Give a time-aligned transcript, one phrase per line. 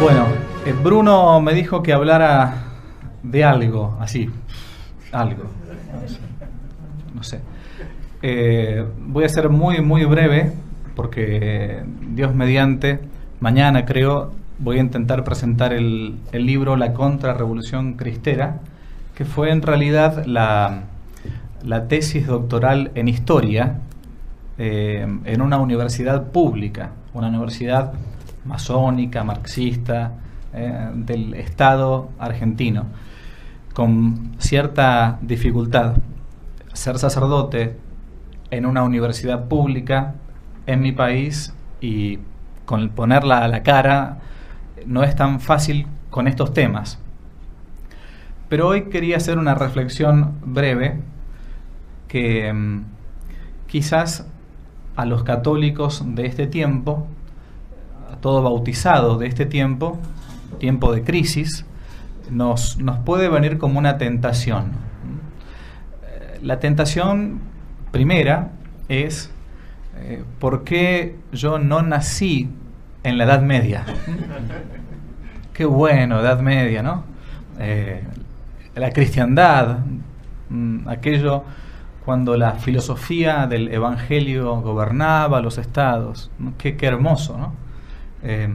[0.00, 0.26] Bueno,
[0.64, 2.54] eh, Bruno me dijo que hablara
[3.24, 4.30] de algo, así,
[5.10, 5.42] algo.
[7.16, 7.40] No sé.
[8.22, 10.52] Eh, voy a ser muy, muy breve,
[10.94, 13.00] porque Dios mediante,
[13.40, 14.30] mañana creo,
[14.60, 18.60] voy a intentar presentar el, libro La Contrarrevolución Cristera,
[19.16, 20.82] que fue en realidad la,
[21.64, 23.80] la tesis doctoral en historia
[24.58, 27.94] eh, en una universidad pública, una universidad
[28.48, 30.14] masónica, marxista,
[30.52, 32.86] eh, del Estado argentino,
[33.74, 35.98] con cierta dificultad.
[36.72, 37.76] Ser sacerdote
[38.50, 40.14] en una universidad pública
[40.66, 42.18] en mi país y
[42.64, 44.18] con ponerla a la cara
[44.86, 46.98] no es tan fácil con estos temas.
[48.48, 51.00] Pero hoy quería hacer una reflexión breve
[52.08, 52.84] que mm,
[53.66, 54.26] quizás
[54.96, 57.06] a los católicos de este tiempo,
[58.20, 59.98] todo bautizado de este tiempo,
[60.58, 61.64] tiempo de crisis,
[62.30, 64.72] nos, nos puede venir como una tentación.
[66.42, 67.40] La tentación
[67.90, 68.50] primera
[68.88, 69.30] es
[70.00, 72.48] eh, ¿por qué yo no nací
[73.02, 73.84] en la Edad Media?
[75.52, 77.02] Qué bueno, Edad Media, ¿no?
[77.58, 78.04] Eh,
[78.76, 79.78] la cristiandad,
[80.50, 81.42] mm, aquello
[82.04, 86.30] cuando la filosofía del Evangelio gobernaba los estados.
[86.56, 87.52] Qué, hermoso, ¿no?
[88.22, 88.48] Eh,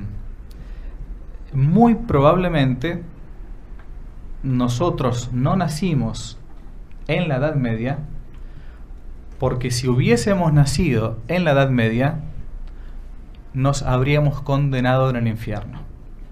[1.53, 3.03] muy probablemente
[4.43, 6.37] nosotros no nacimos
[7.07, 7.99] en la Edad Media
[9.39, 12.21] porque si hubiésemos nacido en la Edad Media,
[13.53, 15.81] nos habríamos condenado en el infierno.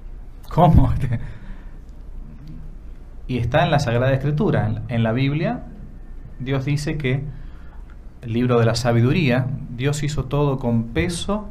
[0.50, 0.94] ¿Cómo?
[3.28, 5.64] y está en la Sagrada Escritura, en la Biblia,
[6.40, 7.24] Dios dice que
[8.22, 11.50] el libro de la sabiduría, Dios hizo todo con peso,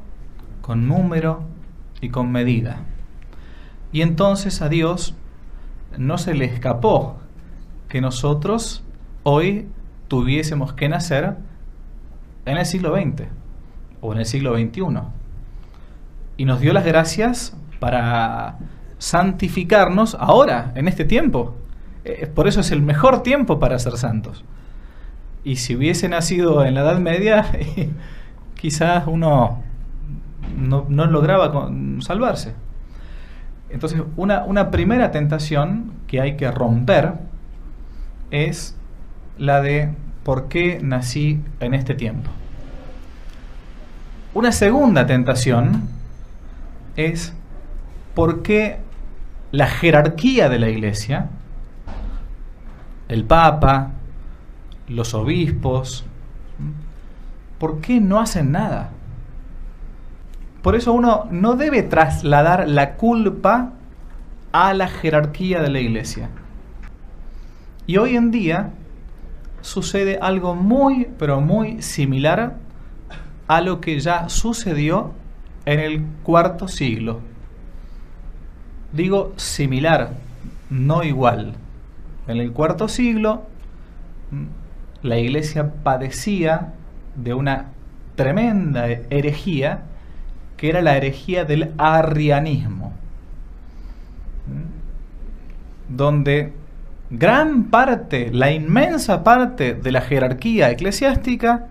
[0.62, 1.42] con número
[2.00, 2.80] y con medida.
[3.92, 5.14] Y entonces a Dios
[5.98, 7.18] no se le escapó
[7.88, 8.84] que nosotros
[9.22, 9.68] hoy
[10.08, 11.36] tuviésemos que nacer
[12.46, 13.28] en el siglo XX
[14.00, 14.82] o en el siglo XXI.
[16.36, 18.58] Y nos dio las gracias para
[18.98, 21.56] santificarnos ahora, en este tiempo.
[22.04, 24.44] Eh, por eso es el mejor tiempo para ser santos.
[25.42, 27.46] Y si hubiese nacido en la Edad Media,
[28.54, 29.62] quizás uno
[30.56, 31.70] no, lograba
[32.00, 32.54] salvarse.
[33.68, 37.14] Entonces, una, primera tentación que hay que romper
[38.30, 38.76] es
[39.38, 42.30] la de por qué nací en este tiempo.
[44.34, 45.88] Una segunda tentación
[46.96, 47.34] es
[48.14, 48.78] por qué
[49.52, 51.30] la jerarquía de la iglesia
[53.10, 53.90] el Papa,
[54.86, 56.04] los obispos,
[57.58, 58.90] ¿por qué no hacen nada?
[60.62, 63.72] Por eso uno no debe trasladar la culpa
[64.52, 66.28] a la jerarquía de la iglesia.
[67.86, 68.70] Y hoy en día
[69.62, 72.56] sucede algo muy, pero muy similar
[73.48, 75.12] a lo que ya sucedió
[75.64, 77.20] en el cuarto siglo.
[78.92, 80.14] Digo similar,
[80.68, 81.54] no igual.
[82.26, 83.42] En el cuarto siglo,
[85.02, 86.74] la iglesia padecía
[87.16, 87.66] de una
[88.14, 89.82] tremenda herejía,
[90.60, 92.92] que era la herejía del arrianismo,
[95.88, 96.52] donde
[97.08, 101.66] gran parte, la inmensa parte de la jerarquía eclesiástica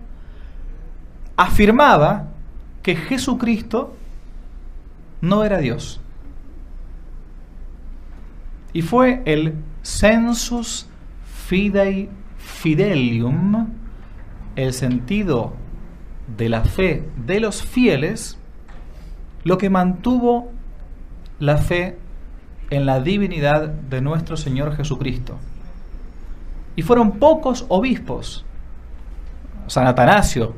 [1.36, 2.30] afirmaba
[2.82, 3.94] que Jesucristo
[5.20, 6.00] no era Dios.
[8.72, 10.88] Y fue el sensus
[11.46, 12.08] fidei
[12.38, 13.68] fidelium,
[14.56, 15.54] el sentido
[16.36, 18.39] de la fe de los fieles,
[19.44, 20.50] lo que mantuvo
[21.38, 21.98] la fe
[22.70, 25.36] en la divinidad de nuestro Señor Jesucristo.
[26.76, 28.44] Y fueron pocos obispos,
[29.66, 30.54] San Atanasio,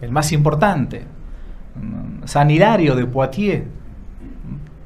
[0.00, 1.04] el más importante,
[2.24, 3.66] San Hilario de Poitiers,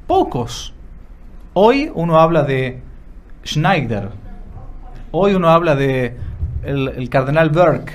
[0.07, 0.73] pocos.
[1.53, 2.81] Hoy uno habla de
[3.45, 4.09] Schneider.
[5.11, 6.17] Hoy uno habla de
[6.63, 7.93] el, cardenal Burke.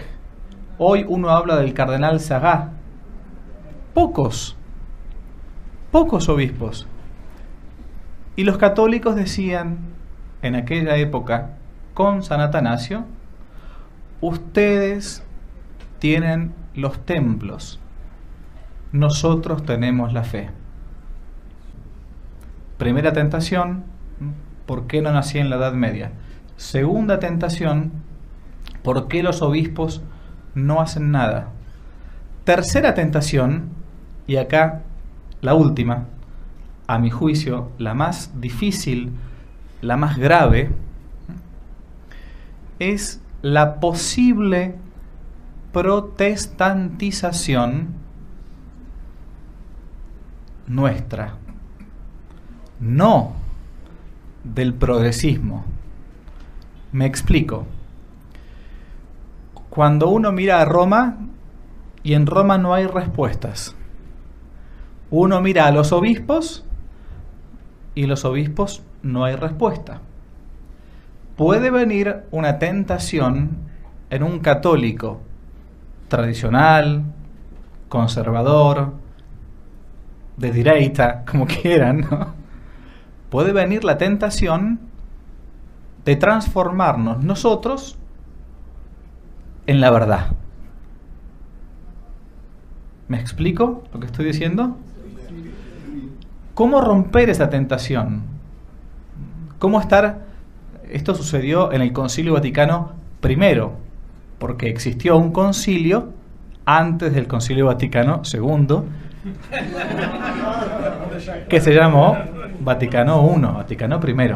[0.78, 2.70] Hoy uno habla del cardenal Sagá.
[3.92, 4.56] Pocos,
[5.90, 6.86] pocos obispos.
[8.36, 9.78] Y los católicos decían
[10.42, 11.56] en aquella época
[11.94, 13.04] con San Atanasio,
[14.20, 15.22] ustedes
[15.98, 17.80] tienen los templos,
[18.92, 20.50] nosotros tenemos la fe.
[22.78, 23.84] Primera tentación,
[24.66, 26.12] ¿por qué no nací en la Edad Media?
[26.56, 27.92] Segunda tentación,
[28.82, 30.02] ¿por qué los obispos
[30.54, 31.48] no hacen nada?
[32.44, 33.70] Tercera tentación,
[34.26, 34.82] y acá
[35.40, 36.06] la última,
[36.86, 39.12] a mi juicio, la más difícil,
[39.80, 40.70] la más grave,
[42.78, 44.76] es la posible
[45.72, 47.88] protestantización
[50.66, 51.36] nuestra,
[52.80, 53.32] no
[54.44, 55.64] del progresismo.
[56.92, 57.66] Me explico.
[59.68, 61.18] Cuando uno mira a Roma
[62.02, 63.76] y en Roma no hay respuestas,
[65.10, 66.64] uno mira a los obispos
[67.94, 70.00] y los obispos no hay respuesta.
[71.36, 73.58] Puede venir una tentación
[74.10, 75.20] en un católico
[76.08, 77.04] tradicional,
[77.88, 78.92] conservador,
[80.36, 82.06] de derecha, como quieran,
[83.30, 84.80] puede venir la tentación
[86.04, 87.98] de transformarnos nosotros
[89.66, 90.32] en la verdad.
[93.08, 94.76] ¿Me explico lo que estoy diciendo?
[96.60, 98.20] ¿Cómo romper esa tentación?
[99.58, 100.26] ¿Cómo estar?
[100.90, 102.92] Esto sucedió en el Concilio Vaticano
[103.26, 103.62] I,
[104.38, 106.12] porque existió un concilio
[106.66, 108.82] antes del Concilio Vaticano II,
[111.48, 112.18] que se llamó
[112.60, 114.30] Vaticano I, Vaticano I.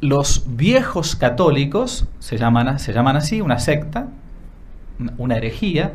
[0.00, 4.06] Los viejos católicos, se llaman, se llaman así, una secta,
[5.18, 5.92] una herejía,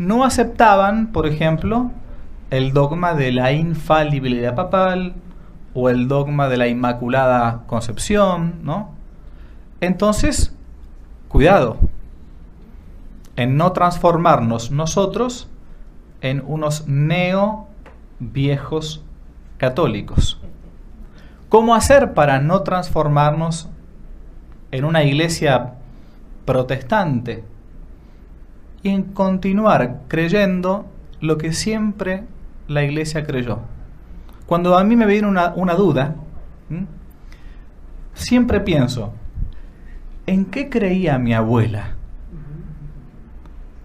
[0.00, 1.90] no aceptaban, por ejemplo,
[2.48, 5.12] el dogma de la infalibilidad papal
[5.74, 8.94] o el dogma de la Inmaculada Concepción, ¿no?
[9.82, 10.56] Entonces,
[11.28, 11.76] cuidado
[13.36, 15.50] en no transformarnos nosotros
[16.22, 17.68] en unos neo
[18.20, 19.04] viejos
[19.58, 20.40] católicos.
[21.50, 23.68] ¿Cómo hacer para no transformarnos
[24.70, 25.74] en una iglesia
[26.46, 27.44] protestante
[28.82, 30.86] y en continuar creyendo
[31.20, 32.24] lo que siempre
[32.68, 33.60] la iglesia creyó?
[34.46, 36.16] Cuando a mí me viene una, duda,
[38.14, 39.12] siempre pienso,
[40.26, 41.94] ¿en qué creía mi abuela?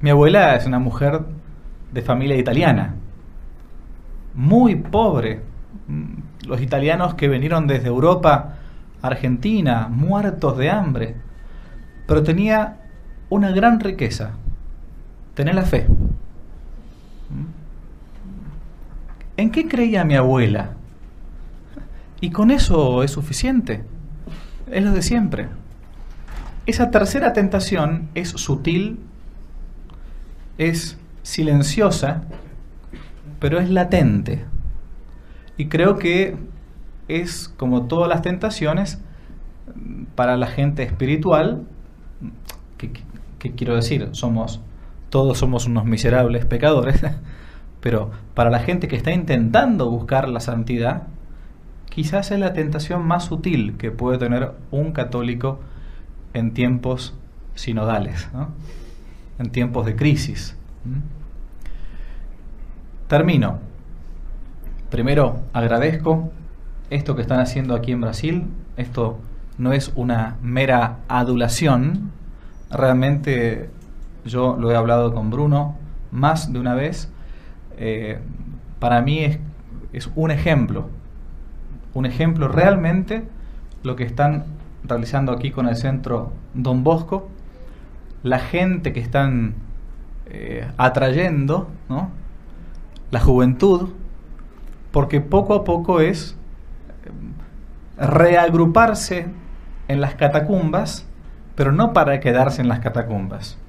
[0.02, 1.22] Mi abuela es una mujer
[1.92, 2.96] de familia italiana,
[4.34, 5.42] muy pobre.
[6.48, 8.56] Los italianos que vinieron desde Europa
[9.02, 11.16] a Argentina, muertos de hambre,
[12.08, 12.78] pero tenía
[13.30, 14.32] una gran riqueza,
[15.36, 15.86] tener la fe.
[19.38, 20.72] ¿En qué creía mi abuela?
[22.22, 23.84] Y con eso es suficiente.
[24.72, 25.50] Es lo de siempre.
[26.66, 29.00] Esa tercera tentación es sutil
[30.58, 32.24] es silenciosa,
[33.40, 34.46] pero es latente.
[35.58, 36.38] Y creo que
[37.08, 39.00] es como todas las tentaciones
[40.16, 41.64] para la gente espiritual,
[42.78, 44.62] que, quiero decir, somos
[45.16, 47.02] todos somos unos miserables pecadores,
[47.80, 51.04] pero para la gente que está intentando buscar la santidad,
[51.90, 55.62] quizás es la tentación más sutil que puede tener un católico
[56.34, 57.14] en tiempos
[57.54, 58.28] sinodales.
[58.34, 58.50] ¿no?
[59.40, 60.58] en tiempos de crisis.
[60.84, 61.00] ¿Mm?
[63.08, 63.60] Termino.
[64.90, 66.30] Primero, agradezco
[66.90, 68.48] esto que están haciendo aquí en Brasil.
[68.76, 69.18] Esto
[69.58, 72.12] no es una mera adulación.
[72.70, 73.70] Realmente
[74.26, 75.78] yo lo he hablado con Bruno
[76.12, 77.12] más de una vez.
[77.78, 78.20] Eh,
[78.80, 79.40] para mí es,
[79.94, 80.90] es un ejemplo.
[81.94, 83.24] Un ejemplo realmente
[83.84, 84.46] lo que están
[84.84, 87.30] realizando aquí con el centro Don Bosco
[88.26, 89.54] la gente que están
[90.26, 91.70] eh, atrayendo,
[93.12, 93.90] la juventud,
[94.92, 96.36] porque poco a poco es
[97.06, 99.28] eh, reagruparse
[99.88, 101.08] en las catacumbas,
[101.54, 103.60] pero no para quedarse en las catacumbas,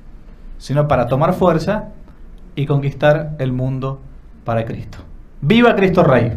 [0.58, 1.88] sino para tomar fuerza
[2.54, 4.00] y conquistar el mundo
[4.44, 4.98] para Cristo.
[5.40, 6.32] ¡Viva Cristo Rey!